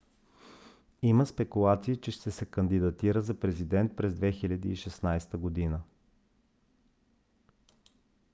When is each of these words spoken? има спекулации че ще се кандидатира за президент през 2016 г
има 1.01 1.25
спекулации 1.25 1.97
че 2.01 2.11
ще 2.11 2.31
се 2.31 2.45
кандидатира 2.45 3.21
за 3.21 3.39
президент 3.39 3.95
през 3.95 4.13
2016 4.13 5.71
г 5.71 5.83